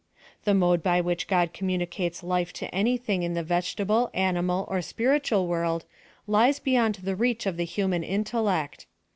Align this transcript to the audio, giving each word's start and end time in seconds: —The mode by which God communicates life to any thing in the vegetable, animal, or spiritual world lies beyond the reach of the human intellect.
—The 0.45 0.55
mode 0.55 0.81
by 0.81 0.99
which 0.99 1.27
God 1.27 1.53
communicates 1.53 2.23
life 2.23 2.51
to 2.53 2.73
any 2.73 2.97
thing 2.97 3.21
in 3.21 3.35
the 3.35 3.43
vegetable, 3.43 4.09
animal, 4.15 4.65
or 4.67 4.81
spiritual 4.81 5.45
world 5.45 5.85
lies 6.25 6.57
beyond 6.57 6.95
the 7.03 7.15
reach 7.15 7.45
of 7.45 7.55
the 7.55 7.65
human 7.65 8.03
intellect. 8.03 8.87